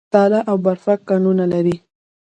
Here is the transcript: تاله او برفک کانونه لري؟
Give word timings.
تاله 0.13 0.39
او 0.49 0.55
برفک 0.65 0.99
کانونه 1.09 1.45
لري؟ 1.53 1.75